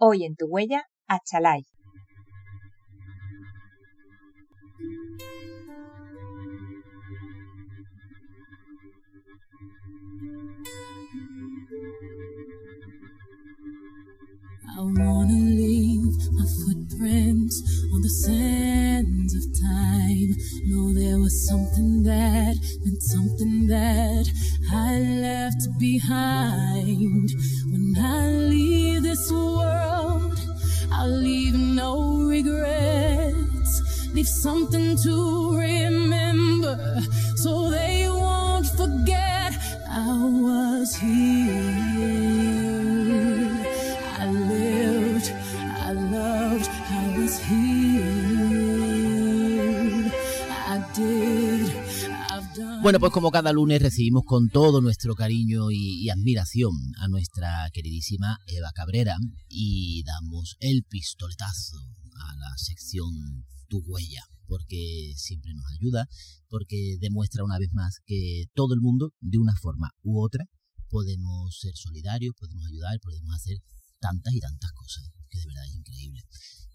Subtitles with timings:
[0.00, 1.64] Hoy en tu huella, Achalay.
[14.70, 17.56] I wanna leave my footprints
[17.92, 18.67] on the sands of
[20.66, 24.26] Know there was something that meant something that
[24.70, 27.30] I left behind.
[27.70, 30.38] When I leave this world,
[30.92, 34.08] I'll leave no regrets.
[34.12, 36.76] Leave something to remember
[37.36, 39.54] so they won't forget
[39.90, 42.17] I was here.
[52.88, 58.38] Bueno, pues como cada lunes recibimos con todo nuestro cariño y, admiración a nuestra queridísima
[58.46, 59.14] Eva Cabrera
[59.46, 61.76] y damos el pistoletazo
[62.14, 66.08] a la sección Tu huella, porque siempre nos ayuda,
[66.48, 70.46] porque demuestra una vez más que todo el mundo, de una forma u otra,
[70.88, 73.58] podemos ser solidarios, podemos ayudar, podemos hacer
[74.00, 76.22] tantas y tantas cosas, que de verdad es increíble.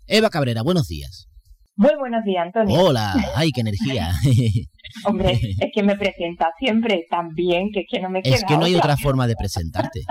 [0.05, 1.27] Eva Cabrera, buenos días.
[1.75, 2.79] Muy buenos días, Antonio.
[2.79, 4.11] Hola, ay, qué energía.
[5.05, 8.43] Hombre, es que me presenta siempre tan bien que es que no me queda Es
[8.43, 10.01] que no hay otra forma de presentarte.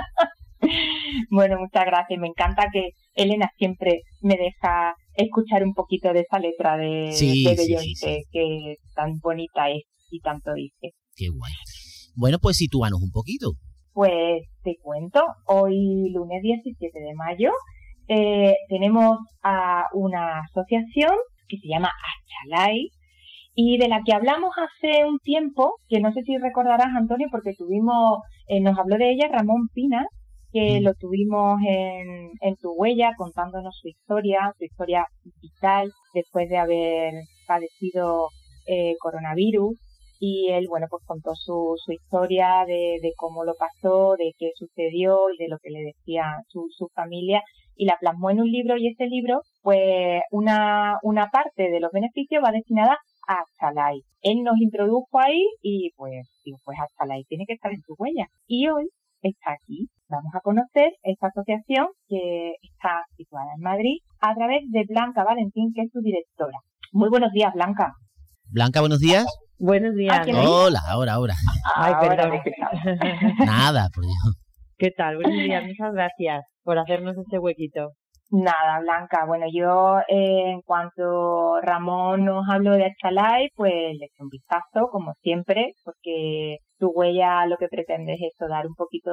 [1.31, 2.19] bueno, muchas gracias.
[2.19, 7.45] Me encanta que Elena siempre me deja escuchar un poquito de esa letra de, sí,
[8.33, 10.95] que tan bonita es y tanto dice.
[11.15, 11.53] Qué guay.
[12.17, 13.53] Bueno, pues sitúanos un poquito.
[13.93, 17.53] Pues te cuento, hoy lunes 17 de mayo
[18.09, 21.13] eh, tenemos a una asociación
[21.49, 22.89] que se llama Achalay
[23.55, 27.53] y de la que hablamos hace un tiempo, que no sé si recordarás, Antonio, porque
[27.55, 30.07] tuvimos, eh, nos habló de ella Ramón Pina,
[30.53, 30.85] que mm.
[30.85, 35.07] lo tuvimos en, en tu huella contándonos su historia, su historia
[35.43, 37.13] vital después de haber
[37.47, 38.29] padecido
[38.67, 39.79] eh, coronavirus
[40.25, 44.51] y él, bueno, pues contó su, su historia de, de, cómo lo pasó, de qué
[44.55, 47.43] sucedió y de lo que le decía su, su familia
[47.75, 51.91] y la plasmó en un libro y ese libro, pues una, una parte de los
[51.91, 54.03] beneficios va destinada a Chalai.
[54.21, 58.27] Él nos introdujo ahí y pues, digo, pues Chalai tiene que estar en tu huella.
[58.47, 58.91] Y hoy
[59.23, 59.89] está aquí.
[60.09, 65.73] Vamos a conocer esta asociación que está situada en Madrid a través de Blanca Valentín,
[65.75, 66.59] que es su directora.
[66.93, 67.91] Muy buenos días, Blanca.
[68.53, 69.27] Blanca, buenos días.
[69.65, 70.27] Buenos días.
[70.27, 71.35] Ah, Hola, ahora, ahora.
[71.77, 72.33] Ay, perdón.
[73.47, 74.37] Nada, por Dios.
[74.77, 75.15] ¿Qué tal?
[75.15, 77.91] Buenos días, muchas gracias por hacernos este huequito.
[78.33, 79.25] Nada, Blanca.
[79.25, 84.89] Bueno, yo eh, en cuanto Ramón nos habló de Achalay, pues le eché un vistazo,
[84.91, 89.13] como siempre, porque tu huella lo que pretende es eso, dar un poquito,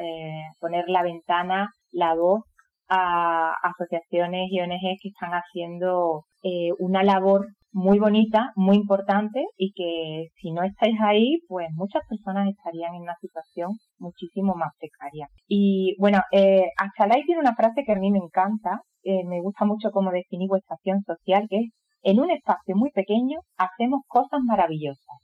[0.00, 2.44] eh, poner la ventana, la voz
[2.88, 9.72] a asociaciones y ONGs que están haciendo eh, una labor muy bonita, muy importante y
[9.72, 15.28] que si no estáis ahí, pues muchas personas estarían en una situación muchísimo más precaria.
[15.48, 19.64] Y bueno, eh, Achalay tiene una frase que a mí me encanta, eh, me gusta
[19.64, 21.70] mucho cómo definir vuestra acción social, que es
[22.02, 25.18] en un espacio muy pequeño hacemos cosas maravillosas.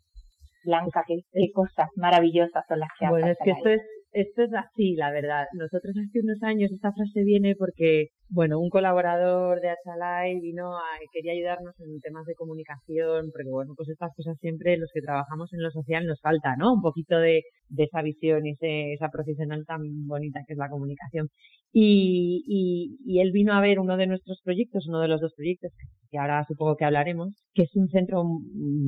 [0.64, 1.20] Blanca, ¿qué,
[1.54, 3.82] cosas maravillosas son las que hace Bueno, es que esto es,
[4.12, 5.46] esto es así, la verdad.
[5.54, 10.82] Nosotros hace unos años, esta frase viene porque bueno, un colaborador de Achalay vino a,
[11.12, 15.52] quería ayudarnos en temas de comunicación, porque bueno, pues estas cosas siempre los que trabajamos
[15.54, 16.74] en lo social nos falta, ¿no?
[16.74, 21.28] Un poquito de, de esa visión y esa profesional tan bonita que es la comunicación.
[21.72, 25.34] Y, y, y, él vino a ver uno de nuestros proyectos, uno de los dos
[25.34, 25.70] proyectos
[26.10, 28.24] que ahora supongo que hablaremos, que es un centro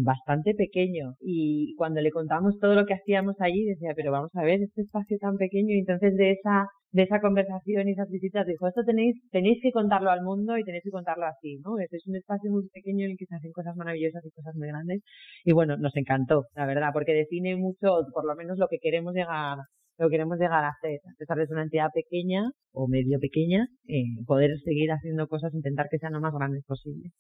[0.02, 1.14] bastante pequeño.
[1.20, 4.82] Y cuando le contamos todo lo que hacíamos allí, decía, pero vamos a ver, este
[4.82, 8.82] espacio tan pequeño, y entonces de esa de esa conversación y esas visitas dijo, esto
[8.84, 11.78] tenéis, tenéis que contarlo al mundo y tenéis que contarlo así, ¿no?
[11.78, 14.54] Este es un espacio muy pequeño en el que se hacen cosas maravillosas y cosas
[14.56, 15.02] muy grandes.
[15.44, 19.14] Y bueno, nos encantó, la verdad, porque define mucho, por lo menos lo que queremos
[19.14, 19.58] llegar,
[19.98, 20.98] lo que queremos llegar a hacer.
[21.06, 25.54] A pesar de ser una entidad pequeña o medio pequeña, eh, poder seguir haciendo cosas,
[25.54, 27.10] intentar que sean lo más grandes posible.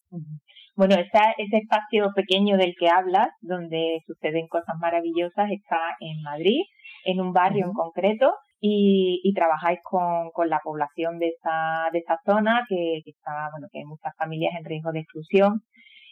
[0.74, 6.62] Bueno, esa, ese espacio pequeño del que hablas, donde suceden cosas maravillosas, está en Madrid,
[7.04, 12.00] en un barrio en concreto, y, y trabajáis con, con, la población de esa, de
[12.00, 15.62] esa zona que, que está, bueno, que hay muchas familias en riesgo de exclusión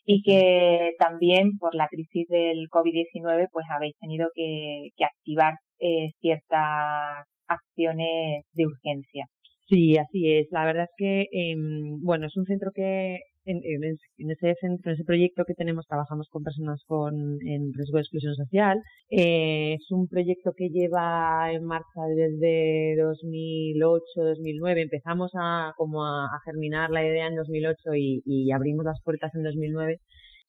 [0.04, 6.12] y que también por la crisis del COVID-19 pues habéis tenido que, que activar eh,
[6.20, 9.26] ciertas acciones de urgencia.
[9.68, 10.46] Sí, así es.
[10.50, 11.54] La verdad es que, eh,
[12.02, 16.43] bueno, es un centro que en, ese centro, en ese proyecto que tenemos, trabajamos con
[16.43, 18.79] personas con en riesgo de exclusión social.
[19.11, 24.82] Eh, es un proyecto que lleva en marcha desde 2008-2009.
[24.82, 29.43] Empezamos a como a, germinar la idea en 2008 y, y abrimos las puertas en
[29.43, 29.99] 2009.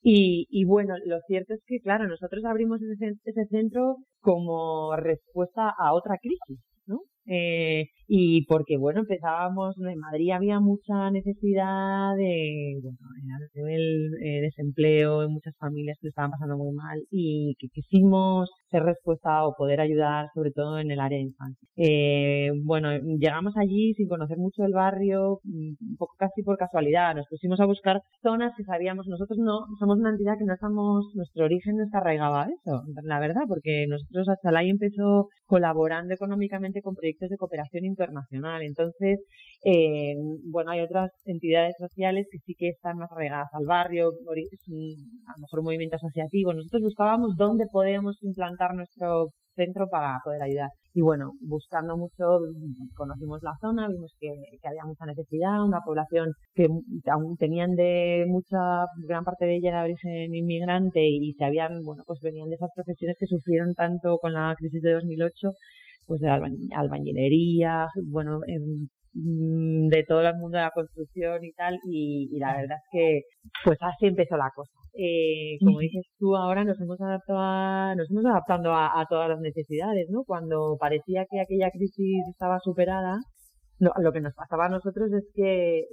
[0.02, 5.74] Y, y, bueno, lo cierto es que, claro, nosotros abrimos ese, ese centro como respuesta
[5.78, 7.00] a otra crisis, ¿no?
[7.31, 14.42] Eh, y porque, bueno, empezábamos, en Madrid había mucha necesidad de, bueno, a nivel eh,
[14.42, 19.54] desempleo en muchas familias que estaban pasando muy mal y que quisimos ser respuesta o
[19.56, 21.68] poder ayudar, sobre todo en el área de infancia.
[21.78, 22.90] Eh, bueno,
[23.20, 27.14] llegamos allí sin conocer mucho el barrio, un poco casi por casualidad.
[27.16, 31.06] Nos pusimos a buscar zonas que sabíamos, nosotros no, somos una entidad que no estamos,
[31.14, 36.81] nuestro origen no está arraigado a eso, la verdad, porque nosotros Achalay empezó colaborando económicamente
[36.81, 38.62] con proyectos de cooperación internacional.
[38.62, 39.19] Entonces,
[39.66, 44.12] eh, bueno, hay otras entidades sociales que sí que están más arraigadas al barrio, a
[44.12, 46.54] lo mejor un movimiento asociativo.
[46.54, 50.69] Nosotros buscábamos dónde podemos implantar nuestro centro para poder ayudar.
[50.94, 52.39] Y bueno, buscando mucho,
[52.95, 54.30] conocimos la zona, vimos que,
[54.63, 56.68] había mucha necesidad, una población que
[57.12, 62.04] aún tenían de mucha, gran parte de ella de origen inmigrante y se habían, bueno,
[62.07, 65.51] pues venían de esas profesiones que sufrieron tanto con la crisis de 2008
[66.10, 66.30] pues de
[66.76, 68.40] albañilería, bueno,
[69.14, 73.22] mm, de todo el mundo de la construcción y tal, y, la verdad es que
[73.64, 74.72] pues así empezó la cosa.
[74.98, 80.08] Eh, como dices tú, ahora nos hemos adaptado nos hemos adaptando a, todas las necesidades,
[80.10, 80.24] ¿no?
[80.26, 83.20] Cuando parecía que aquella crisis estaba superada,
[83.80, 85.84] lo que nos pasaba a nosotros es que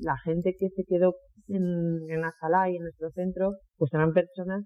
[0.00, 1.16] la gente que se quedó
[1.48, 4.64] en, en la sala y en nuestro centro, pues eran personas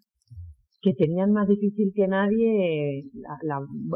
[0.82, 3.04] que tenían más difícil que nadie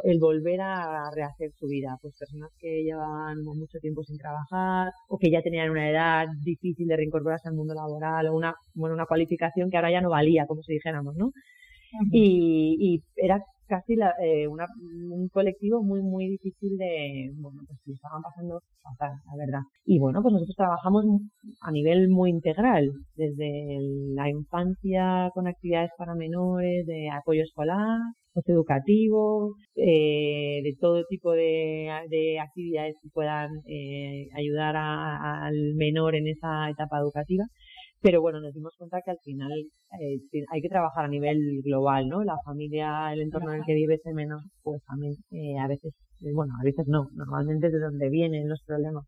[0.05, 1.97] el volver a rehacer su vida.
[2.03, 6.87] Pues personas que llevaban mucho tiempo sin trabajar o que ya tenían una edad difícil
[6.87, 10.47] de reincorporarse al mundo laboral o una, bueno, una cualificación que ahora ya no valía,
[10.47, 11.33] como si dijéramos, ¿no?
[12.11, 14.67] y, y era casi la, eh, una,
[15.11, 19.63] un colectivo muy, muy difícil de, bueno, pues que estaban pasando fatal, la verdad.
[19.85, 21.05] Y bueno, pues nosotros trabajamos
[21.61, 23.79] a nivel muy integral, desde
[24.15, 27.99] la infancia con actividades para menores, de apoyo escolar,
[28.47, 36.29] educativo, eh, de todo tipo de, de, actividades que puedan eh, ayudar al menor en
[36.29, 37.45] esa etapa educativa.
[38.05, 39.51] Pero bueno, nos dimos cuenta que al final
[39.99, 40.21] eh,
[40.53, 42.23] hay que trabajar a nivel global, ¿no?
[42.23, 45.95] La familia, el entorno en el que vive ese menor, pues también eh, a veces,
[46.35, 49.07] bueno, a veces no, normalmente es de donde vienen los problemas.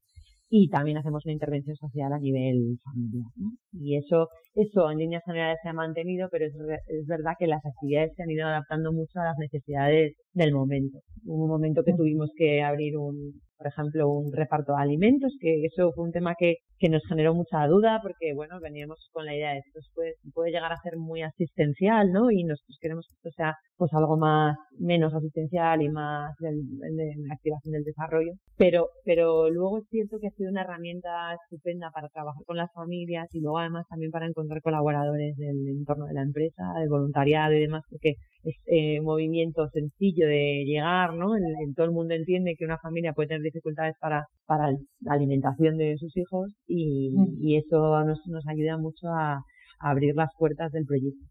[0.49, 3.51] Y también hacemos una intervención social a nivel familiar, ¿no?
[3.75, 6.55] Y eso, eso en líneas generales se ha mantenido, pero es,
[6.87, 11.01] es verdad que las actividades se han ido adaptando mucho a las necesidades del momento.
[11.27, 15.65] Hubo un momento que tuvimos que abrir un, por ejemplo, un reparto de alimentos, que
[15.65, 19.35] eso fue un tema que, que nos generó mucha duda porque, bueno, veníamos con la
[19.35, 22.31] idea de esto puede, puede llegar a ser muy asistencial, ¿no?
[22.31, 27.15] Y nosotros queremos que esto sea pues algo más, menos asistencial y más de, de,
[27.33, 28.33] activación del desarrollo.
[28.57, 32.73] Pero, pero luego es cierto que ha sido una herramienta estupenda para trabajar con las
[32.73, 37.55] familias y luego además también para encontrar colaboradores del entorno de la empresa, del voluntariado
[37.55, 38.15] y demás, porque
[38.47, 41.37] es eh, movimiento sencillo de llegar, ¿no?
[41.37, 44.71] En, todo el mundo entiende que una familia puede tener dificultades para, para
[45.01, 47.39] la alimentación de sus hijos y, mm.
[47.41, 49.43] y eso nos, nos ayuda mucho a,
[49.79, 51.25] abrir las puertas del proyecto.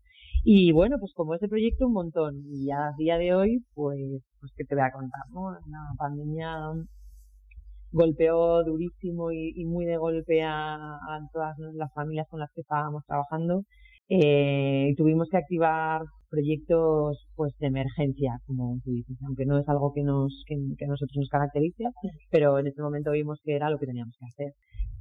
[0.44, 2.44] Y bueno, pues como ese proyecto un montón.
[2.48, 4.00] Y a día de hoy, pues,
[4.40, 5.52] pues que te voy a contar, ¿no?
[5.52, 6.56] La pandemia
[7.92, 12.62] golpeó durísimo y, y muy de golpe a, a, todas las familias con las que
[12.62, 13.64] estábamos trabajando.
[14.10, 19.94] Eh, tuvimos que activar proyectos pues de emergencia, como tú dices, aunque no es algo
[19.94, 21.86] que nos que, a nosotros nos caracterice,
[22.30, 24.54] pero en este momento vimos que era lo que teníamos que hacer.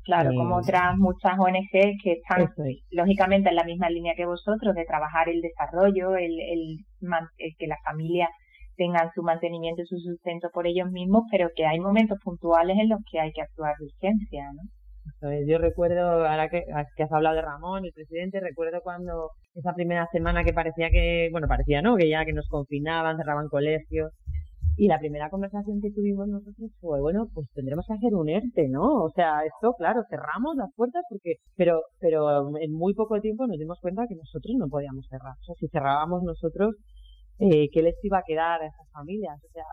[0.05, 2.49] Claro, como eh, otras muchas ONG que están
[2.91, 6.79] lógicamente en la misma línea que vosotros de trabajar el desarrollo, el, el,
[7.59, 8.29] que las familias
[8.77, 12.89] tengan su mantenimiento y su sustento por ellos mismos, pero que hay momentos puntuales en
[12.91, 14.63] los que hay que actuar de urgencia, ¿no?
[15.47, 16.65] Yo recuerdo, ahora que,
[16.97, 21.29] que, has hablado de Ramón, el presidente, recuerdo cuando esa primera semana que parecía que,
[21.33, 24.13] bueno, parecía no, que ya que nos confinaban, cerraban colegios.
[24.77, 28.69] Y la primera conversación que tuvimos nosotros fue, bueno, pues tendremos que hacer un ERTE,
[28.69, 29.05] ¿no?
[29.05, 33.57] O sea, esto, claro, cerramos las puertas porque, pero, pero en muy poco tiempo nos
[33.57, 35.35] dimos cuenta que nosotros no podíamos cerrar.
[35.41, 36.75] O sea, si cerrábamos nosotros,
[37.39, 39.39] eh, ¿qué les iba a quedar a esas familias?
[39.45, 39.65] O sea,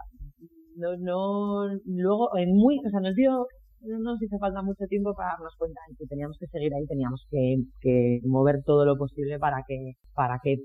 [0.76, 3.48] no, no, luego, en muy, o sea, nos dio
[3.82, 6.86] no nos hizo falta mucho tiempo para darnos cuenta de que teníamos que seguir ahí,
[6.88, 10.58] teníamos que, que mover todo lo posible para que, para que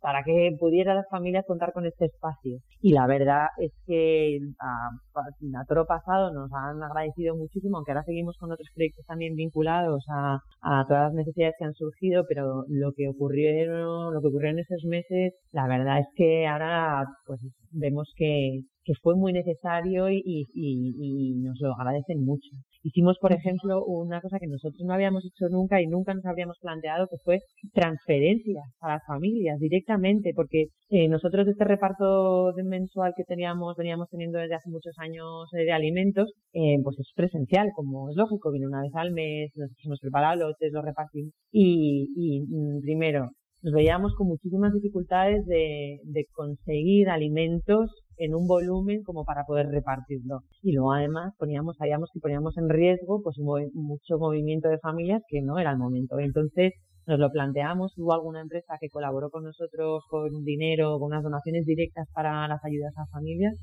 [0.00, 2.58] para que pudiera las familias contar con este espacio.
[2.80, 8.04] Y la verdad es que a, a, toro pasado nos han agradecido muchísimo, aunque ahora
[8.04, 12.64] seguimos con otros proyectos también vinculados a, a todas las necesidades que han surgido, pero
[12.68, 17.40] lo que ocurrieron, lo que ocurrió en esos meses, la verdad es que ahora pues
[17.72, 22.48] vemos que, que fue muy necesario y, y, y, nos lo agradecen mucho.
[22.84, 26.56] Hicimos, por ejemplo, una cosa que nosotros no habíamos hecho nunca y nunca nos habríamos
[26.60, 27.40] planteado, que fue
[27.74, 34.08] transferencias a las familias directamente, porque eh, nosotros este reparto de mensual que teníamos, veníamos
[34.08, 38.52] teniendo desde hace muchos años eh, de alimentos, eh, pues es presencial, como es lógico,
[38.52, 41.32] viene una vez al mes, nos hemos preparado lotes, los repartimos.
[41.50, 43.30] Y, y mm, primero,
[43.62, 49.66] nos veíamos con muchísimas dificultades de, de conseguir alimentos en un volumen como para poder
[49.68, 50.40] repartirlo.
[50.62, 55.42] Y luego además poníamos, sabíamos que poníamos en riesgo pues mucho movimiento de familias que
[55.42, 56.18] no era el momento.
[56.18, 56.72] Entonces
[57.06, 61.64] nos lo planteamos, hubo alguna empresa que colaboró con nosotros con dinero, con unas donaciones
[61.64, 63.56] directas para las ayudas a familias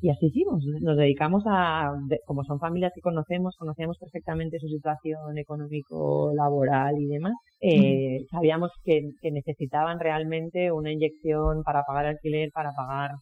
[0.00, 0.62] y así hicimos.
[0.82, 1.92] Nos dedicamos a,
[2.26, 7.32] como son familias que conocemos, conocíamos perfectamente su situación económico, laboral y demás.
[7.60, 13.12] Eh, sabíamos que, que necesitaban realmente una inyección para pagar alquiler, para pagar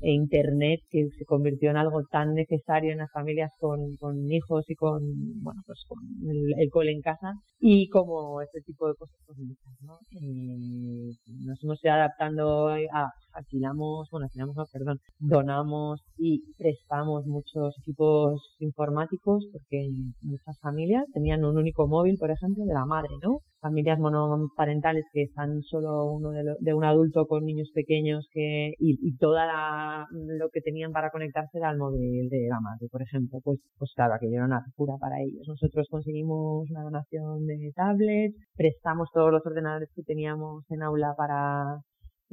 [0.00, 4.64] e Internet que se convirtió en algo tan necesario en las familias con, con hijos
[4.68, 5.00] y con,
[5.42, 9.38] bueno, pues con el, cole en casa y como este tipo de cosas pues,
[9.82, 9.98] ¿no?
[10.12, 11.12] Eh,
[11.44, 19.46] nos hemos ido adaptando a, alquilamos, bueno, alquilamos, perdón, donamos y prestamos muchos equipos informáticos
[19.52, 19.88] porque
[20.22, 23.38] muchas familias tenían un único móvil, por ejemplo, de la madre, ¿no?
[23.62, 28.98] Familias monoparentales que están solo uno de, de un adulto con niños pequeños que y,
[29.00, 33.02] y toda la, lo que tenían para conectarse era el móvil de la madre, por
[33.02, 33.38] ejemplo.
[33.42, 35.46] Pues, pues claro, aquello era una locura para ellos.
[35.46, 41.80] Nosotros conseguimos una donación de tablets, prestamos todos los ordenadores que teníamos en aula para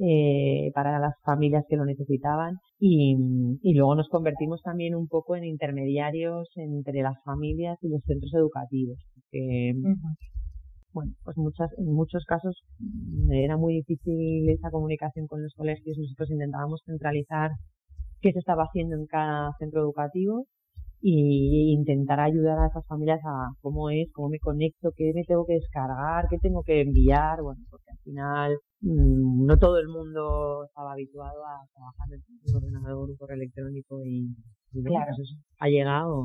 [0.02, 3.14] eh, para las familias que lo necesitaban y,
[3.74, 8.96] luego nos convertimos también un poco en intermediarios entre las familias y los centros educativos.
[9.14, 9.74] Porque,
[10.92, 15.96] Bueno, pues muchas, en muchos casos mm, era muy difícil esa comunicación con los colegios.
[15.98, 17.50] Nosotros intentábamos centralizar
[18.20, 20.46] qué se estaba haciendo en cada centro educativo
[21.02, 25.46] y intentar ayudar a esas familias a cómo es, cómo me conecto, qué me tengo
[25.46, 30.64] que descargar, qué tengo que enviar, bueno, porque al final mmm, no todo el mundo
[30.64, 34.28] estaba habituado a trabajar en un ordenador, un correo electrónico y,
[34.72, 35.06] y claro.
[35.16, 36.22] pues eso ha llegado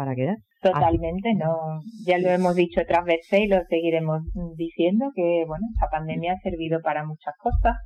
[0.00, 0.36] para quedar.
[0.62, 4.22] Totalmente, no, ya lo hemos dicho otras veces y lo seguiremos
[4.56, 7.76] diciendo que bueno, esta pandemia ha servido para muchas cosas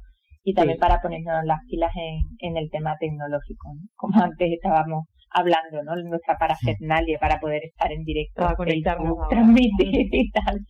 [0.44, 0.80] y también sí.
[0.80, 3.80] para ponernos las pilas en, en el tema tecnológico, ¿no?
[3.96, 5.96] como antes estábamos hablando, ¿no?
[6.08, 10.60] Nuestra parafernalia para poder estar en directo, para conectarnos, transmitir y tal.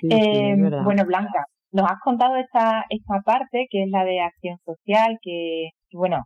[0.00, 4.20] Sí, eh, sí, bueno, Blanca, nos has contado esta, esta parte que es la de
[4.20, 6.22] acción social, que, bueno,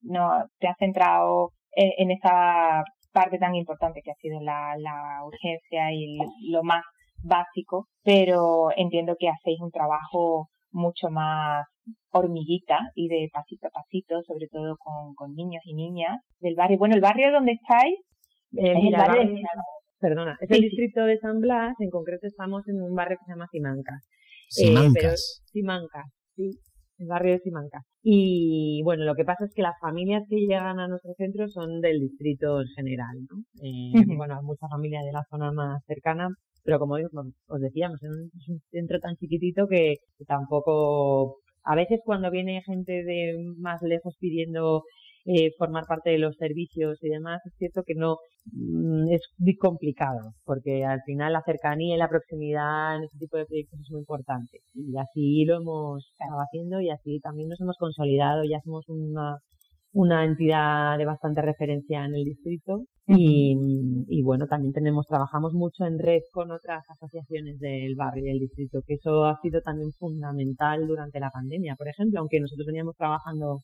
[0.00, 5.24] no, te has centrado en, en esa parte tan importante que ha sido la, la
[5.24, 6.18] urgencia y
[6.50, 6.82] lo más
[7.22, 11.66] básico, pero entiendo que hacéis un trabajo mucho más
[12.10, 16.78] hormiguita y de pasito a pasito, sobre todo con, con niños y niñas del barrio.
[16.78, 17.98] Bueno, el barrio donde estáis
[18.52, 19.42] eh, es mira, el barrio de...
[20.00, 23.24] Perdona, es sí, el distrito de San Blas, en concreto estamos en un barrio que
[23.26, 24.08] se llama Simancas.
[24.48, 24.90] Simancas.
[24.90, 25.12] Eh, pero,
[25.52, 26.50] Simancas, sí,
[27.02, 27.84] el barrio de Simancas.
[28.02, 31.80] Y bueno, lo que pasa es que las familias que llegan a nuestro centro son
[31.80, 33.36] del distrito en general, ¿no?
[33.62, 34.16] Eh, uh -huh.
[34.16, 36.28] Bueno, hay muchas familias de la zona más cercana,
[36.64, 38.10] pero como os decíamos, es
[38.48, 44.82] un centro tan chiquitito que tampoco a veces cuando viene gente de más lejos pidiendo
[45.24, 48.16] eh, formar parte de los servicios y demás, es cierto que no
[48.52, 53.36] mm, es muy complicado, porque al final la cercanía y la proximidad en este tipo
[53.36, 54.58] de proyectos es muy importante.
[54.74, 59.38] Y así lo hemos estado haciendo y así también nos hemos consolidado, ya somos una,
[59.92, 63.56] una entidad de bastante referencia en el distrito y,
[64.08, 68.38] y, bueno, también tenemos, trabajamos mucho en red con otras asociaciones del barrio y del
[68.38, 72.96] distrito, que eso ha sido también fundamental durante la pandemia, por ejemplo, aunque nosotros veníamos
[72.96, 73.58] trabajando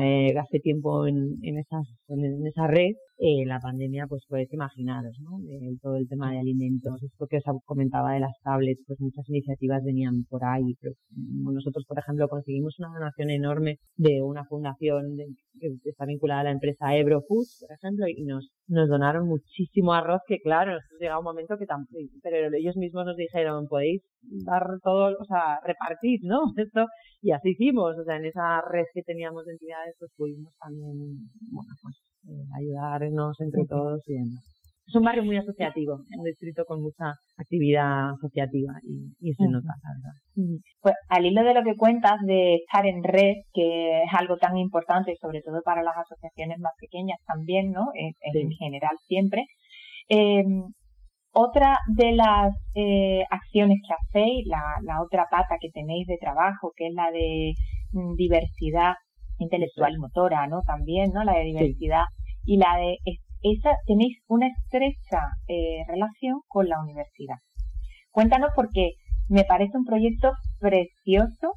[0.00, 4.52] eh, hace tiempo en, en, esas, en, en esa red, eh, la pandemia, pues podéis
[4.52, 5.38] imaginaros, ¿no?
[5.48, 9.28] Eh, todo el tema de alimentos, esto que os comentaba de las tablets, pues muchas
[9.28, 10.74] iniciativas venían por ahí.
[10.80, 10.94] Pero
[11.52, 15.26] nosotros, por ejemplo, conseguimos una donación enorme de una fundación de,
[15.60, 19.92] que está vinculada a la empresa Ebro Foods, por ejemplo, y nos, nos donaron muchísimo
[19.92, 24.02] arroz que, claro, nos llega un momento que tampoco, pero ellos mismos nos dijeron, podéis
[24.44, 26.40] dar todo, o sea, repartir, ¿no?
[26.56, 26.86] Esto,
[27.22, 30.94] y así hicimos, o sea, en esa red que teníamos de entidades, pues pudimos también,
[31.50, 31.96] bueno, pues
[32.28, 34.63] eh, ayudarnos entre todos y demás.
[34.86, 39.72] Es un barrio muy asociativo, un distrito con mucha actividad asociativa y, y se nota,
[39.82, 40.60] la verdad.
[40.80, 44.56] Pues al hilo de lo que cuentas de estar en red, que es algo tan
[44.58, 47.86] importante, sobre todo para las asociaciones más pequeñas también, ¿no?
[47.94, 49.46] En, general siempre.
[50.08, 50.44] Eh,
[51.32, 56.72] otra de las eh, acciones que hacéis, la, la, otra pata que tenéis de trabajo,
[56.76, 57.54] que es la de
[57.92, 58.94] mm, diversidad
[59.38, 60.60] intelectual y motora, ¿no?
[60.66, 61.24] También, ¿no?
[61.24, 62.04] La de diversidad
[62.44, 62.98] y la de
[63.44, 67.36] esa tenéis una estrecha eh, relación con la universidad.
[68.10, 68.92] Cuéntanos porque
[69.28, 71.52] me parece un proyecto precioso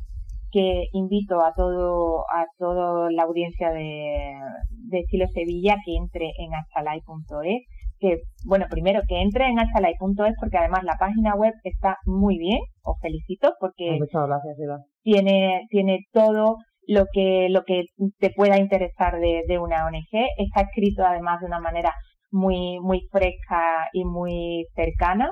[0.51, 4.34] que invito a todo a toda la audiencia de,
[4.70, 7.63] de Estilo Sevilla que entre en achalai.es
[8.00, 12.60] que, bueno, primero que entre en achalai.es porque además la página web está muy bien,
[12.84, 14.77] os felicito porque Muchas gracias, Eva.
[15.03, 17.86] tiene, tiene todo lo que, lo que
[18.20, 20.25] te pueda interesar de, de una ONG.
[20.38, 21.94] Está escrito además de una manera
[22.32, 25.29] muy, muy fresca y muy cercana.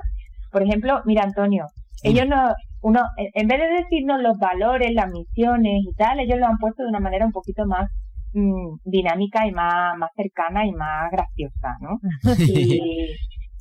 [0.52, 1.64] Por ejemplo, mira Antonio,
[2.02, 6.46] ellos no, uno, en vez de decirnos los valores, las misiones y tal, ellos lo
[6.46, 7.90] han puesto de una manera un poquito más
[8.38, 11.96] Mm, dinámica y más, más cercana y más graciosa, ¿no?
[12.38, 13.06] Y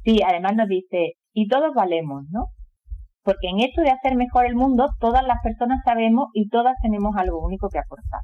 [0.03, 2.47] sí, además nos dice, y todos valemos, ¿no?
[3.25, 7.15] Porque en esto de hacer mejor el mundo, todas las personas sabemos y todas tenemos
[7.17, 8.21] algo único que aportar.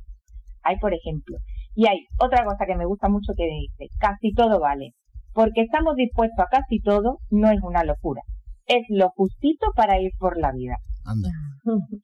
[0.61, 1.37] Hay, por ejemplo,
[1.73, 4.91] y hay otra cosa que me gusta mucho que dice, casi todo vale.
[5.33, 8.21] Porque estamos dispuestos a casi todo, no es una locura.
[8.67, 10.77] Es lo justito para ir por la vida.
[11.03, 11.29] Anda.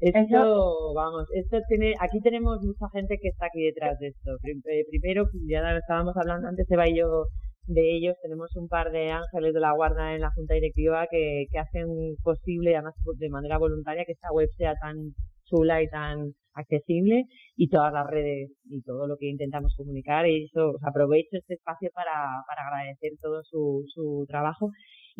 [0.00, 4.30] Esto, vamos, esto tiene, aquí tenemos mucha gente que está aquí detrás de esto.
[4.44, 7.24] Eh, primero, ya estábamos hablando antes, Eva y yo,
[7.68, 11.46] de ellos, tenemos un par de ángeles de la guarda en la junta directiva que,
[11.50, 16.32] que hacen posible, además de manera voluntaria, que esta web sea tan chula y tan
[16.54, 17.24] accesible
[17.56, 20.26] y todas las redes y todo lo que intentamos comunicar.
[20.26, 24.70] Y eso aprovecho este espacio para, para agradecer todo su, su trabajo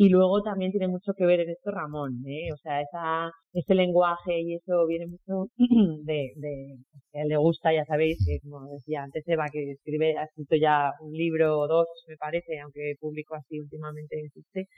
[0.01, 2.53] y luego también tiene mucho que ver en esto Ramón, ¿eh?
[2.55, 5.51] o sea, esa, ese lenguaje y eso viene mucho
[6.05, 6.79] de, de
[7.11, 10.23] que a él le gusta, ya sabéis, que como decía antes Eva, que escribe, ha
[10.23, 14.69] escrito ya un libro o dos, me parece, aunque público así últimamente existe,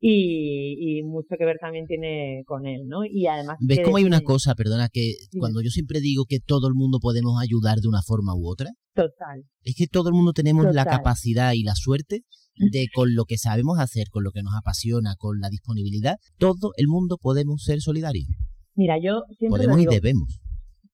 [0.00, 3.04] y, y, mucho que ver también tiene con él, ¿no?
[3.04, 3.58] Y además...
[3.60, 6.98] ¿Ves cómo hay una cosa, perdona, que cuando yo siempre digo que todo el mundo
[7.00, 8.70] podemos ayudar de una forma u otra?
[8.92, 9.44] Total.
[9.62, 12.22] Es que todo el mundo tenemos la capacidad y la suerte
[12.56, 16.72] de con lo que sabemos hacer, con lo que nos apasiona, con la disponibilidad, todo
[16.76, 18.28] el mundo podemos ser solidarios.
[18.74, 20.40] Mira, yo siempre podemos y debemos.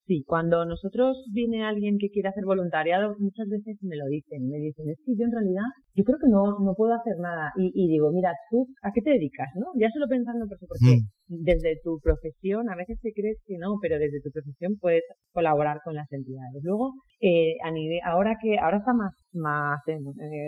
[0.06, 4.58] Sí, cuando nosotros viene alguien que quiere hacer voluntariado, muchas veces me lo dicen, me
[4.58, 7.52] dicen, es que yo en realidad, yo creo que no, no puedo hacer nada.
[7.56, 9.46] Y, y digo, mira, tú, ¿a qué te dedicas?
[9.54, 9.66] ¿no?
[9.78, 11.06] Ya solo pensando por mm.
[11.30, 15.78] Desde tu profesión, a veces te crees que no, pero desde tu profesión puedes colaborar
[15.84, 16.60] con las entidades.
[16.62, 19.96] Luego, eh, a nivel, ahora que, ahora está más, más eh,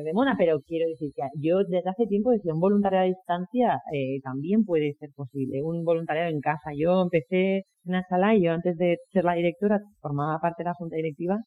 [0.04, 3.78] de, mona, pero quiero decir que yo desde hace tiempo decía, un voluntariado a distancia
[3.92, 6.70] eh, también puede ser posible, un voluntariado en casa.
[6.76, 10.74] Yo empecé en sala y yo antes de ser la directora formaba parte de la
[10.74, 11.38] junta directiva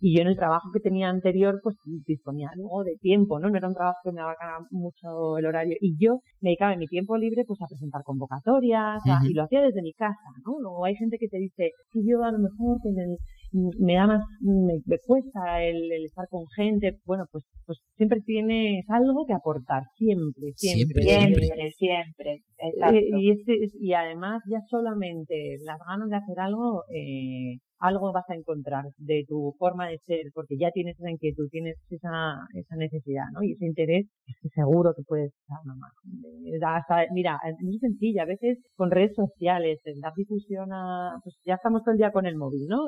[0.00, 3.50] y yo en el trabajo que tenía anterior pues disponía luego de tiempo, ¿no?
[3.50, 6.78] No era un trabajo que me abarcara mucho el horario y yo me dedicaba en
[6.78, 10.60] mi tiempo libre pues a presentar convocatorias y lo hacía desde mi casa, ¿no?
[10.60, 13.16] Luego hay gente que te dice, si yo a lo mejor el
[13.52, 19.24] me da más, me, cuesta el, estar con gente, bueno, pues, pues siempre tienes algo
[19.26, 22.32] que aportar, siempre, siempre, siempre, siempre.
[22.58, 28.28] Eh, y, este, y además ya solamente las ganas de hacer algo, eh, algo vas
[28.28, 32.76] a encontrar de tu forma de ser, porque ya tienes esa inquietud, tienes esa, esa
[32.76, 33.42] necesidad, ¿no?
[33.42, 37.08] Y ese interés, es que seguro que puedes dar una mano.
[37.12, 41.82] mira, es muy sencilla, a veces con redes sociales, dar difusión a, pues ya estamos
[41.82, 42.78] todo el día con el móvil, ¿no?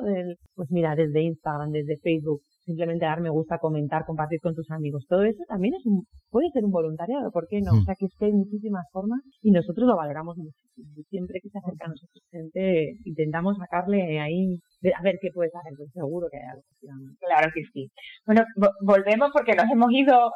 [0.55, 5.05] pues mira, desde Instagram, desde Facebook, simplemente dar me gusta, comentar, compartir con tus amigos.
[5.07, 7.71] Todo eso también es un, puede ser un voluntariado, ¿por qué no?
[7.73, 11.03] O sea, que es que hay muchísimas formas y nosotros lo valoramos muchísimo.
[11.09, 14.59] Siempre que se acerca a nosotros gente, intentamos sacarle ahí,
[14.91, 16.63] a ver qué puedes hacer, pues seguro que hay algo.
[17.19, 17.89] Claro que sí.
[18.25, 18.43] Bueno,
[18.81, 20.31] volvemos porque nos hemos ido,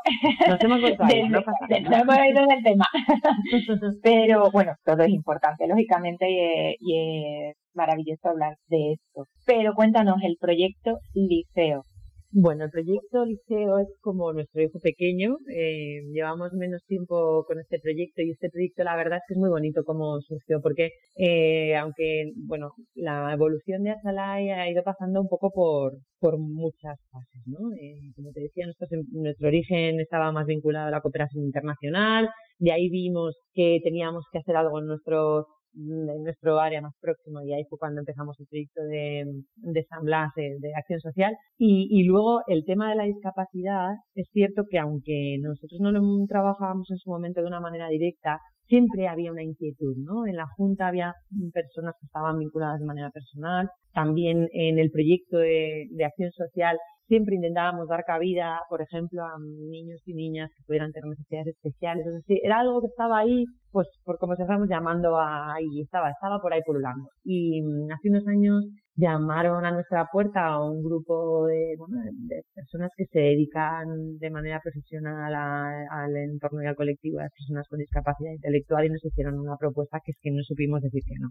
[0.47, 2.85] nos hemos, del, no nos hemos ido del tema.
[4.03, 9.25] Pero bueno, todo es importante, lógicamente, y, y es maravilloso hablar de esto.
[9.45, 11.83] Pero cuéntanos el proyecto Liceo.
[12.31, 15.37] Bueno, el proyecto Liceo es como nuestro hijo pequeño.
[15.49, 19.39] Eh, llevamos menos tiempo con este proyecto y este proyecto la verdad es que es
[19.39, 25.21] muy bonito como surgió porque eh, aunque, bueno, la evolución de Asalai ha ido pasando
[25.21, 27.71] un poco por, por muchas fases, ¿no?
[27.79, 32.71] Eh, como te decía, nuestro, nuestro origen estaba más vinculado a la cooperación internacional, de
[32.73, 35.45] ahí vimos que teníamos que hacer algo en nuestro
[35.77, 40.03] en nuestro área más próximo y ahí fue cuando empezamos el proyecto de, de San
[40.03, 41.35] Blas, de, acción social.
[41.57, 46.01] Y, y, luego el tema de la discapacidad, es cierto que aunque nosotros no lo
[46.27, 50.25] trabajábamos en su momento de una manera directa, siempre había una inquietud, ¿no?
[50.27, 51.13] En la Junta había
[51.53, 56.77] personas que estaban vinculadas de manera personal, también en el proyecto de, de acción social
[57.07, 62.05] siempre intentábamos dar cabida, por ejemplo, a niños y niñas que pudieran tener necesidades especiales.
[62.05, 66.09] Es decir, era algo que estaba ahí, pues por como se estamos llamando ahí, estaba,
[66.09, 67.09] estaba por ahí pululando.
[67.23, 68.65] Y mm, hace unos años
[68.97, 74.29] llamaron a nuestra puerta a un grupo de, bueno, de personas que se dedican de
[74.31, 79.05] manera profesional al entorno y al colectivo de las personas con discapacidad intelectual y nos
[79.05, 81.29] hicieron una propuesta que es que no supimos decir que no.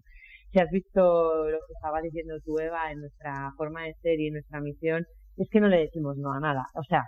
[0.53, 4.29] Si has visto lo que estaba diciendo tú, Eva, en nuestra forma de ser y
[4.29, 5.05] en nuestra misión,
[5.37, 6.65] es que no le decimos no a nada.
[6.77, 7.03] O sea,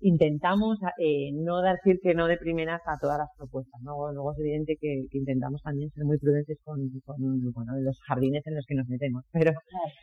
[0.00, 3.80] intentamos eh, no decir que no de primeras a todas las propuestas.
[3.82, 4.12] ¿no?
[4.12, 6.78] Luego es evidente que, intentamos también ser muy prudentes con,
[7.52, 9.24] bueno, los jardines en los que nos metemos.
[9.32, 9.52] Pero,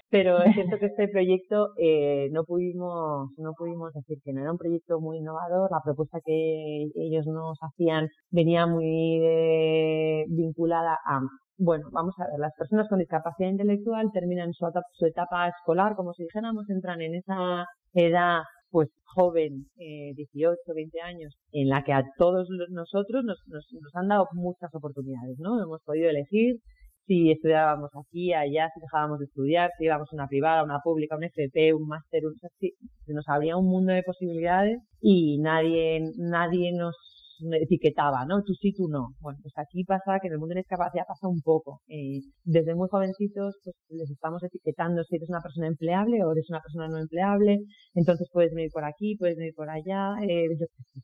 [0.10, 4.42] pero es cierto que este proyecto eh, no pudimos no pudimos decir que no.
[4.42, 5.70] Era un proyecto muy innovador.
[5.72, 11.22] La propuesta que ellos nos hacían venía muy eh, vinculada a
[11.58, 15.96] bueno, vamos a ver, las personas con discapacidad intelectual terminan su etapa, su etapa escolar,
[15.96, 18.42] como si dijéramos, entran en esa edad
[18.76, 23.96] pues joven, eh, 18, 20 años, en la que a todos nosotros nos, nos, nos,
[23.96, 25.64] han dado muchas oportunidades, ¿no?
[25.64, 26.58] Hemos podido elegir
[27.08, 31.16] si estudiábamos aquí, allá, si dejábamos de estudiar, si íbamos a una privada, una pública,
[31.16, 36.74] un FP, un máster, un, se nos abría un mundo de posibilidades y nadie, nadie
[36.74, 36.98] nos
[37.62, 38.44] etiquetaba, ¿no?
[38.44, 39.10] Tú sí, tú no.
[39.20, 41.82] Bueno, pues aquí pasa que en el mundo de la discapacidad pasa un poco.
[41.88, 46.50] Eh, desde muy jovencitos, pues les estamos etiquetando si eres una persona empleable o eres
[46.50, 47.60] una persona no empleable,
[47.94, 50.16] entonces puedes venir por aquí, puedes venir por allá.
[50.28, 50.48] Eh,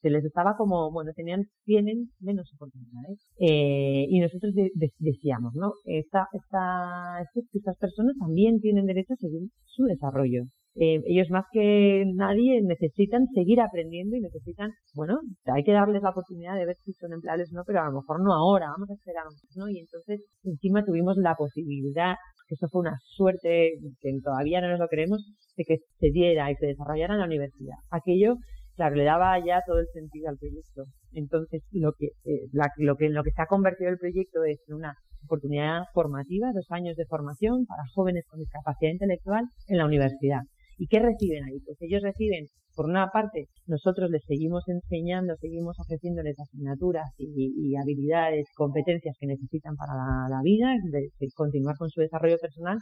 [0.02, 3.20] se les estaba como, bueno, tenían, tienen menos oportunidades.
[3.39, 4.54] Eh, y nosotros
[5.00, 5.74] decíamos, ¿no?
[5.86, 10.44] Esta, esta, estas personas también tienen derecho a seguir su desarrollo.
[10.76, 15.20] Eh, ellos más que nadie necesitan seguir aprendiendo y necesitan, bueno,
[15.54, 18.00] hay que darles la oportunidad de ver si son empleables o no, pero a lo
[18.00, 19.68] mejor no ahora, vamos a esperar ¿no?
[19.68, 22.16] Y entonces encima tuvimos la posibilidad,
[22.48, 25.26] que eso fue una suerte que todavía no nos lo creemos,
[25.58, 27.76] de que se diera y se desarrollara en la universidad.
[27.90, 28.36] Aquello,
[28.76, 30.86] claro, le daba ya todo el sentido al proyecto.
[31.12, 34.96] Entonces, lo que, eh, lo que, lo que se ha convertido el proyecto es una
[35.26, 40.42] oportunidad formativa, dos años de formación para jóvenes con discapacidad intelectual en la universidad.
[40.82, 41.60] ¿Y qué reciben ahí?
[41.63, 48.48] Pues ellos reciben, por una parte, nosotros les seguimos enseñando, seguimos ofreciéndoles asignaturas y, habilidades,
[48.56, 49.94] competencias que necesitan para
[50.28, 52.80] la, vida, de, continuar con su desarrollo personal,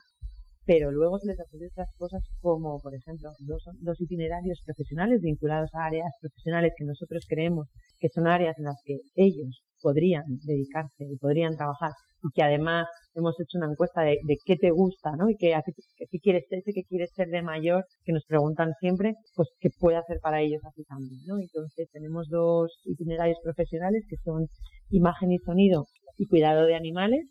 [0.65, 5.69] pero luego se les ofrece otras cosas como, por ejemplo, dos, dos, itinerarios profesionales vinculados
[5.73, 7.67] a áreas profesionales que nosotros creemos
[7.99, 11.91] que son áreas en las que ellos podrían dedicarse y podrían trabajar
[12.23, 15.29] y que además hemos hecho una encuesta de, qué te gusta, ¿no?
[15.29, 15.55] Y qué,
[15.97, 19.97] qué, quieres ser, qué quieres ser de mayor, que nos preguntan siempre, pues qué puede
[19.97, 21.39] hacer para ellos así también, ¿no?
[21.39, 24.47] Entonces tenemos dos itinerarios profesionales que son
[24.89, 25.85] imagen y sonido
[26.17, 27.25] y cuidado de animales,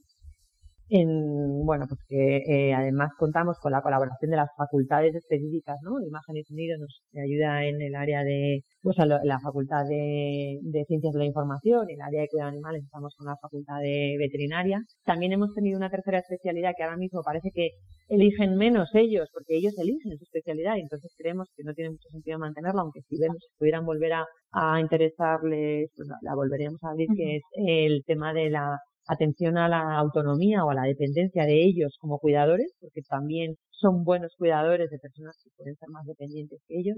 [0.90, 6.00] en, bueno, pues que eh, además contamos con la colaboración de las facultades específicas, ¿no?
[6.00, 10.84] Imagen y sonido nos ayuda en el área de, pues la, la facultad de, de,
[10.86, 13.80] ciencias de la información, en el área de cuidado de animales estamos con la facultad
[13.80, 14.80] de veterinaria.
[15.04, 17.70] También hemos tenido una tercera especialidad que ahora mismo parece que
[18.08, 22.08] eligen menos ellos, porque ellos eligen su especialidad y entonces creemos que no tiene mucho
[22.10, 26.82] sentido mantenerla, aunque si vemos, si pudieran volver a, a interesarles, pues la, la volveríamos
[26.84, 30.82] a abrir, que es el tema de la atención a la autonomía o a la
[30.82, 35.88] dependencia de ellos como cuidadores, porque también son buenos cuidadores de personas que pueden ser
[35.88, 36.96] más dependientes que ellos.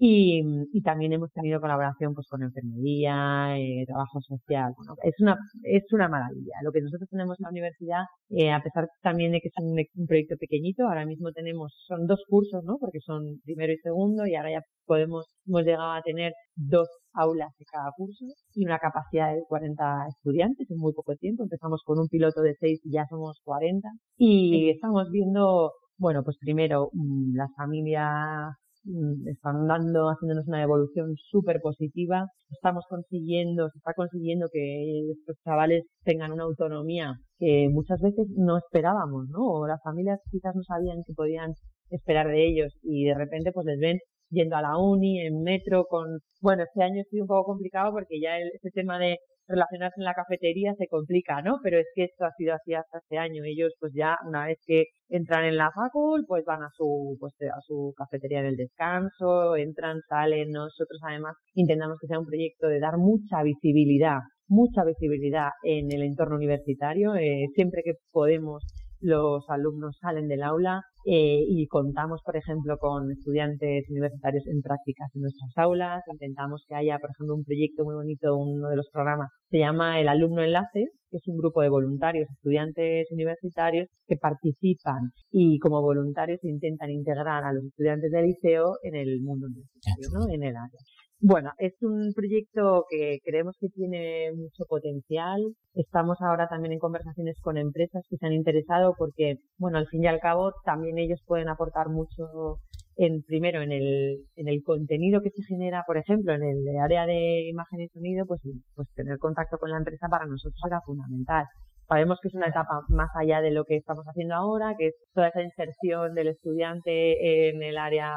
[0.00, 4.72] Y, y también hemos tenido colaboración pues con enfermería, eh, trabajo social.
[4.76, 6.54] Bueno, es una es una maravilla.
[6.62, 9.76] Lo que nosotros tenemos en la universidad, eh, a pesar también de que es un,
[9.76, 12.76] un, proyecto pequeñito, ahora mismo tenemos son dos cursos, ¿no?
[12.78, 17.50] Porque son primero y segundo y ahora ya podemos hemos llegado a tener dos aulas
[17.58, 21.42] de cada curso y una capacidad de 40 estudiantes en muy poco tiempo.
[21.42, 26.36] Empezamos con un piloto de 6 y ya somos 40 y estamos viendo bueno, pues
[26.40, 32.26] primero mm, las familias Mm, están dando, haciéndonos una evolución súper positiva.
[32.50, 38.56] Estamos consiguiendo, se está consiguiendo que estos chavales tengan una autonomía que muchas veces no
[38.56, 39.40] esperábamos, ¿no?
[39.44, 41.52] O las familias quizás no sabían que podían
[41.90, 43.98] esperar de ellos y de repente pues les ven
[44.30, 47.92] yendo a la uni, en metro, con, bueno, este año ha sido un poco complicado
[47.92, 51.58] porque ya el, este tema de relacionarse en la cafetería se complica, ¿no?
[51.62, 53.42] Pero es que esto ha sido así hasta este año.
[53.44, 57.32] Ellos, pues ya una vez que entran en la facul, pues van a su, pues
[57.42, 60.50] a su cafetería en el descanso, entran, salen.
[60.50, 66.02] Nosotros además intentamos que sea un proyecto de dar mucha visibilidad mucha visibilidad en el
[66.02, 67.14] entorno universitario.
[67.14, 68.64] Eh, siempre que podemos
[69.00, 75.08] los alumnos salen del aula eh, y contamos, por ejemplo, con estudiantes universitarios en prácticas
[75.14, 76.02] en nuestras aulas.
[76.10, 80.00] Intentamos que haya, por ejemplo, un proyecto muy bonito, uno de los programas se llama
[80.00, 85.80] el Alumno Enlaces, que es un grupo de voluntarios, estudiantes universitarios que participan y como
[85.80, 90.28] voluntarios intentan integrar a los estudiantes del liceo en el mundo universitario, ¿no?
[90.32, 90.80] en el área.
[91.20, 95.40] Bueno, es un proyecto que creemos que tiene mucho potencial.
[95.74, 100.04] Estamos ahora también en conversaciones con empresas que se han interesado porque, bueno, al fin
[100.04, 102.60] y al cabo también ellos pueden aportar mucho
[102.96, 107.04] en, primero en el, en el contenido que se genera, por ejemplo, en el área
[107.04, 108.40] de imagen y sonido, pues,
[108.76, 111.46] pues tener contacto con la empresa para nosotros era fundamental.
[111.88, 114.94] Sabemos que es una etapa más allá de lo que estamos haciendo ahora, que es
[115.14, 118.12] toda esa inserción del estudiante en el área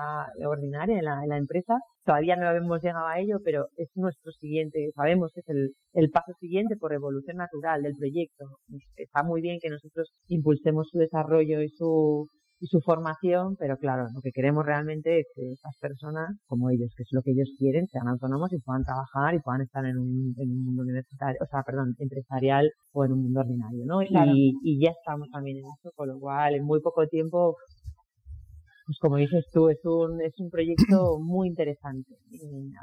[0.45, 1.79] ordinaria, en la, empresa.
[2.03, 6.09] Todavía no hemos llegado a ello, pero es nuestro siguiente, sabemos que es el, el
[6.09, 8.45] paso siguiente por evolución natural del proyecto.
[8.97, 12.27] Está muy bien que nosotros impulsemos su desarrollo y su,
[12.61, 16.93] y su formación, pero claro, lo que queremos realmente es que estas personas, como ellos,
[16.95, 19.97] que es lo que ellos quieren, sean autónomos y puedan trabajar y puedan estar en
[19.97, 24.03] un, en un mundo universitario, o sea, perdón, empresarial o en un mundo ordinario, ¿no?
[24.03, 27.55] Y, y ya estamos también en eso, con lo cual en muy poco tiempo
[28.91, 30.75] pues como dices tú, es un, es un proyecto
[31.23, 32.13] muy interesante.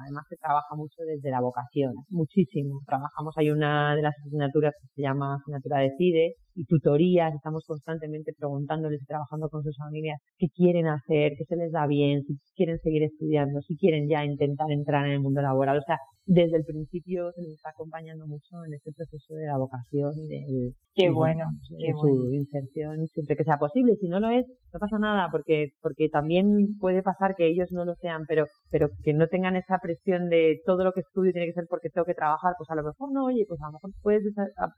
[0.01, 2.81] además se trabaja mucho desde la vocación, muchísimo.
[2.87, 7.65] Trabajamos, hay una de las asignaturas que se llama asignatura de CIDE, y tutorías, estamos
[7.65, 12.23] constantemente preguntándoles y trabajando con sus familias qué quieren hacer, qué se les da bien,
[12.25, 15.79] si quieren seguir estudiando, si quieren ya intentar entrar en el mundo laboral.
[15.79, 19.57] O sea, desde el principio se nos está acompañando mucho en este proceso de la
[19.57, 23.95] vocación y de, qué bueno, su inserción siempre que sea posible.
[24.01, 27.85] Si no lo es, no pasa nada, porque, porque también puede pasar que ellos no
[27.85, 31.47] lo sean, pero, pero que no tengan esa presión de todo lo que estudio tiene
[31.47, 33.73] que ser porque tengo que trabajar, pues a lo mejor no, oye, pues a lo
[33.73, 34.25] mejor puedes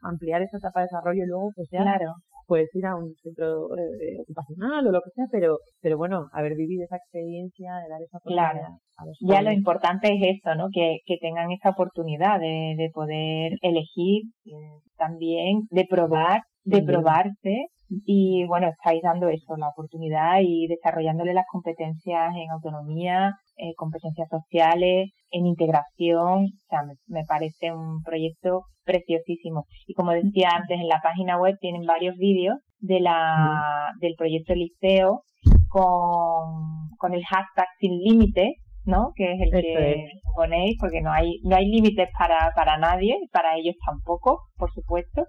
[0.03, 2.15] ampliar esa etapa de desarrollo y luego pues claro.
[2.47, 6.55] puedes ir a un centro eh, ocupacional o lo que sea, pero, pero bueno, haber
[6.57, 8.79] vivido esa experiencia, de dar esa oportunidad claro.
[8.99, 10.69] a los Ya lo importante es esto, ¿no?
[10.73, 17.67] Que, que tengan esa oportunidad de, de poder elegir eh, también, de probar, de probarse
[18.05, 24.29] y bueno, estáis dando eso, la oportunidad y desarrollándole las competencias en autonomía, eh, competencias
[24.29, 26.45] sociales, en integración.
[26.45, 29.67] O sea, me, parece un proyecto preciosísimo.
[29.87, 34.55] Y como decía antes, en la página web tienen varios vídeos de la, del proyecto
[34.55, 35.23] Liceo
[35.69, 39.13] con, con el hashtag sin límite, ¿no?
[39.15, 43.57] Que es el que ponéis, porque no hay, no hay límites para, para nadie, para
[43.57, 45.25] ellos tampoco, por supuesto.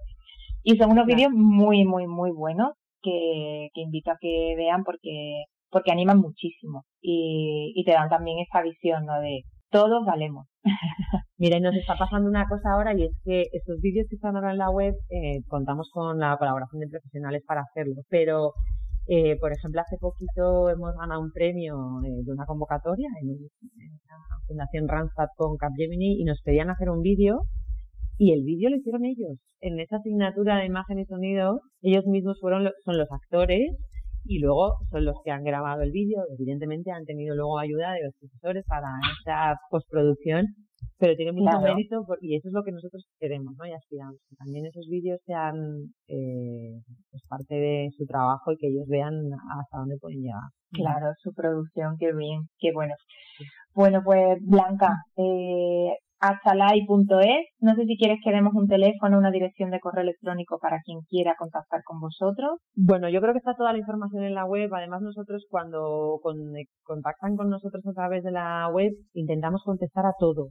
[0.62, 2.70] Y son unos vídeos muy, muy, muy buenos
[3.02, 8.62] que, que invito a que vean porque, porque animan muchísimo y, te dan también esa
[8.62, 9.20] visión, ¿no?
[9.20, 10.46] De todos valemos.
[11.38, 14.36] Mira, y nos está pasando una cosa ahora y es que estos vídeos que están
[14.36, 18.52] ahora en la web eh, contamos con la colaboración de profesionales para hacerlo, pero
[19.08, 24.38] eh, por ejemplo, hace poquito hemos ganado un premio eh, de una convocatoria en, la
[24.46, 27.40] Fundación Randstad con Capgemini y nos pedían hacer un vídeo
[28.18, 29.38] y el vídeo lo hicieron ellos.
[29.60, 33.72] En esa asignatura de imagen y sonido, ellos mismos fueron son los actores
[34.24, 36.22] y luego son los que han grabado el vídeo.
[36.38, 40.46] Evidentemente han tenido luego ayuda de los profesores para esta postproducción,
[40.98, 43.66] pero tiene mucho mérito y eso es lo que nosotros queremos ¿no?
[43.66, 44.16] y aspiramos.
[44.28, 45.54] Que también esos vídeos sean
[46.08, 46.80] eh,
[47.10, 49.14] pues parte de su trabajo y que ellos vean
[49.58, 50.50] hasta dónde pueden llegar.
[50.70, 52.94] Claro, su producción, qué bien, qué bueno.
[53.74, 57.46] Bueno, pues Blanca, eh, achalai.es.
[57.58, 61.00] No sé si quieres que demos un teléfono, una dirección de correo electrónico para quien
[61.08, 62.60] quiera contactar con vosotros.
[62.74, 64.72] Bueno, yo creo que está toda la información en la web.
[64.72, 66.20] Además, nosotros cuando
[66.84, 70.50] contactan con nosotros a través de la web, intentamos contestar a todo,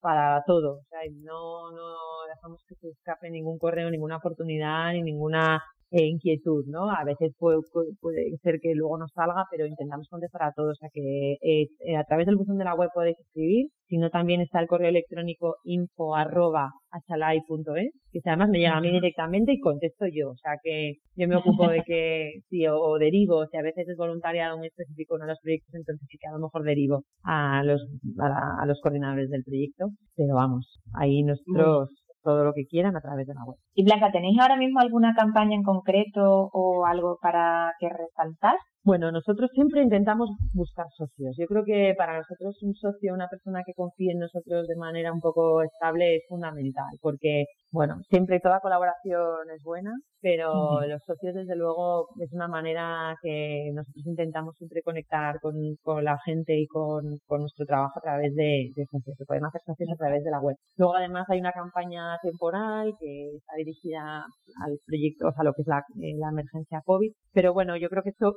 [0.00, 0.78] para todo.
[0.78, 1.92] O sea, no, no
[2.34, 6.90] dejamos que se escape ningún correo, ninguna oportunidad, ni ninguna eh, inquietud, ¿no?
[6.90, 7.58] A veces puede,
[8.00, 10.72] puede, ser que luego nos salga, pero intentamos contestar a todos.
[10.72, 14.08] O sea que eh, eh, a través del buzón de la web podéis escribir, sino
[14.10, 19.52] también está el correo electrónico info arroba achalai.es, que además me llega a mí directamente
[19.52, 20.30] y contesto yo.
[20.30, 23.96] O sea que yo me ocupo de que, sí, o, derivo, si a veces es
[23.96, 27.64] voluntariado muy específico uno de los proyectos, entonces sí que a lo mejor derivo a
[27.64, 27.84] los,
[28.20, 29.88] a, a los coordinadores del proyecto.
[30.14, 31.90] Pero vamos, ahí nosotros
[32.22, 33.56] todo lo que quieran a través de la web.
[33.74, 38.56] Y Blanca, ¿tenéis ahora mismo alguna campaña en concreto o algo para que resaltar?
[38.82, 41.36] Bueno, nosotros siempre intentamos buscar socios.
[41.38, 45.12] Yo creo que para nosotros un socio, una persona que confíe en nosotros de manera
[45.12, 51.34] un poco estable es fundamental, porque, bueno, siempre toda colaboración es buena, pero los socios,
[51.34, 56.66] desde luego, es una manera que nosotros intentamos siempre conectar con, con la gente y
[56.66, 59.16] con, con, nuestro trabajo a través de, de, socios.
[59.16, 60.56] Se pueden hacer socios a través de la web.
[60.76, 64.24] Luego, además, hay una campaña temporal que está dirigida
[64.64, 67.12] al proyecto, o sea, lo que es la, eh, la emergencia COVID.
[67.32, 68.32] Pero bueno, yo creo que esto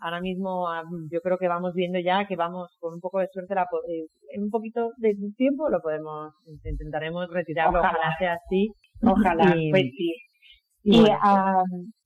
[0.00, 0.66] ahora mismo,
[1.10, 4.06] yo creo que vamos viendo ya que vamos con un poco de suerte, la, eh,
[4.32, 6.32] en un poquito de tiempo lo podemos,
[6.64, 8.72] intentaremos retirarlo, ojalá, sea así.
[9.02, 10.14] Ojalá, pues sí.
[10.82, 11.04] Y,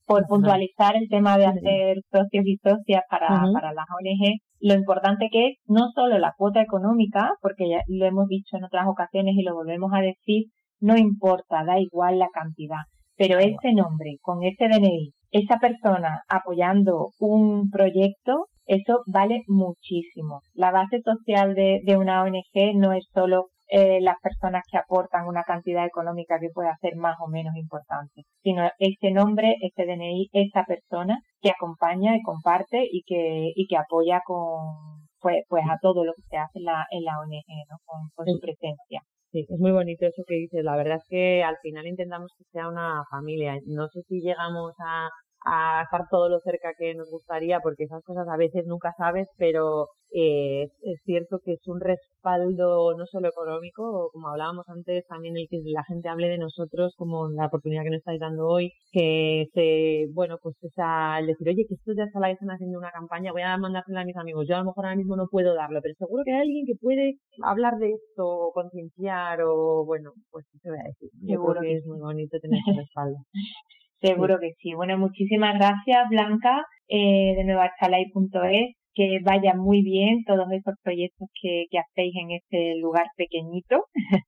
[0.06, 5.28] por puntualizar el tema de hacer socios y socias para, para las ONG, lo importante
[5.30, 9.36] que es no solo la cuota económica, porque ya lo hemos dicho en otras ocasiones
[9.36, 10.46] y lo volvemos a decir,
[10.80, 12.82] no importa, da igual la cantidad,
[13.16, 20.40] pero ese nombre, con ese DNI, esa persona apoyando un proyecto, eso vale muchísimo.
[20.54, 25.28] La base social de, de una ONG no es solo eh, las personas que aportan
[25.28, 30.28] una cantidad económica que pueda ser más o menos importante, sino ese nombre, ese DNI,
[30.32, 35.78] esa persona que acompaña y comparte y que, y que apoya con, pues, pues a
[35.80, 37.76] todo lo que se hace en la, en la ONG, ¿no?
[37.84, 39.02] Con, su presencia.
[39.32, 40.64] Sí, es muy bonito eso que dices.
[40.64, 43.58] La verdad es que al final intentamos que sea una familia.
[43.66, 45.08] No sé si llegamos a,
[45.44, 49.28] a estar todo lo cerca que nos gustaría, porque esas cosas a veces nunca sabes,
[49.38, 55.36] pero eh, es cierto que es un respaldo no solo económico, como hablábamos antes, también
[55.36, 58.72] el que la gente hable de nosotros como la oportunidad que nos estáis dando hoy,
[58.92, 63.32] que se, bueno, pues esa, el decir, oye, que estos ya están haciendo una campaña,
[63.32, 65.80] voy a mandársela a mis amigos, yo a lo mejor ahora mismo no puedo darlo,
[65.82, 70.44] pero seguro que hay alguien que puede hablar de esto, o concienciar, o bueno, pues
[70.60, 71.10] se voy a decir.
[71.26, 73.16] Seguro que, es muy bonito tener ese respaldo.
[74.00, 74.74] Seguro que sí.
[74.74, 78.76] Bueno, muchísimas gracias, Blanca, eh, de nuevachalai.es.
[78.92, 83.84] Que vaya muy bien todos esos proyectos que, que hacéis en este lugar pequeñito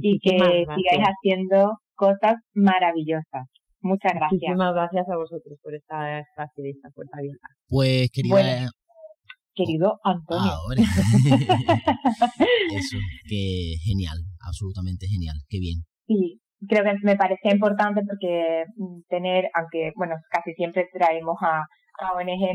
[0.00, 3.48] y que sigáis haciendo cosas maravillosas.
[3.80, 4.32] Muchas gracias.
[4.32, 7.48] Muchísimas gracias a vosotros por esta espacio y esta puerta abierta.
[7.68, 8.70] Pues, querida.
[9.54, 10.52] querido Antonio.
[10.52, 10.82] Ahora.
[12.76, 12.98] Eso,
[13.28, 15.82] que genial, absolutamente genial, qué bien.
[16.06, 21.62] Sí, creo que me parecía importante porque mm, tener, aunque bueno, casi siempre traemos a,
[22.00, 22.12] a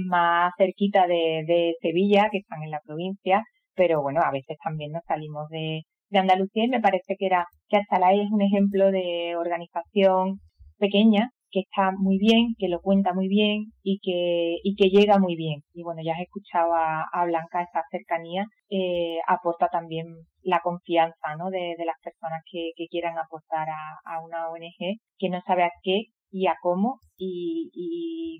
[0.08, 3.44] más cerquita de, de Sevilla, que están en la provincia,
[3.76, 7.46] pero bueno, a veces también nos salimos de, de Andalucía y me parece que era
[7.70, 10.40] que Atalay es un ejemplo de organización
[10.78, 15.20] pequeña que está muy bien, que lo cuenta muy bien y que, y que llega
[15.20, 15.62] muy bien.
[15.74, 20.06] Y bueno, ya has escuchado a, a Blanca esa cercanía, eh, aporta también
[20.44, 21.50] la confianza ¿no?
[21.50, 25.64] de, de las personas que, que quieran aportar a, a, una ONG que no sabe
[25.64, 28.40] a qué y a cómo y, y,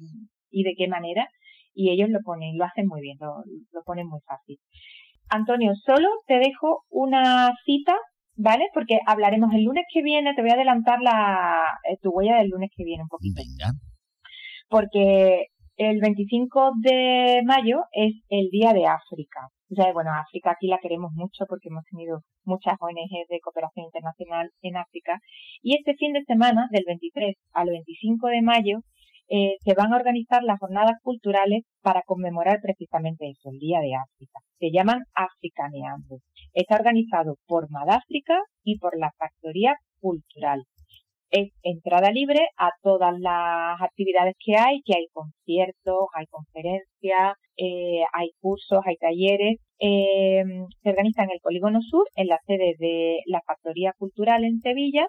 [0.50, 1.28] y de qué manera.
[1.74, 4.58] Y ellos lo ponen, lo hacen muy bien, lo, lo ponen muy fácil.
[5.30, 7.96] Antonio, solo te dejo una cita
[8.36, 8.66] ¿vale?
[8.74, 12.50] Porque hablaremos el lunes que viene, te voy a adelantar la, eh, tu huella del
[12.50, 13.42] lunes que viene un poquito.
[13.42, 13.74] Venga.
[14.70, 19.50] Porque el 25 de mayo es el Día de África.
[19.72, 23.86] O sea, bueno, África aquí la queremos mucho porque hemos tenido muchas ONGs de cooperación
[23.86, 25.20] internacional en África.
[25.62, 28.80] Y este fin de semana, del 23 al 25 de mayo,
[29.34, 33.96] eh, se van a organizar las jornadas culturales para conmemorar precisamente eso, el Día de
[33.96, 34.42] África.
[34.60, 36.18] Se llaman Africaneando.
[36.54, 40.66] Está organizado por Madáfrica y por la Factoría Cultural.
[41.30, 48.04] Es entrada libre a todas las actividades que hay, que hay conciertos, hay conferencias, eh,
[48.12, 49.60] hay cursos, hay talleres.
[49.80, 50.44] Eh,
[50.84, 55.08] se organiza en el Polígono Sur, en la sede de la Factoría Cultural en Sevilla,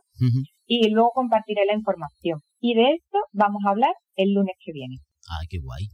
[0.80, 2.40] y luego compartiré la información.
[2.60, 4.96] Y de esto vamos a hablar el lunes que viene.
[5.28, 5.88] Ah, qué guay.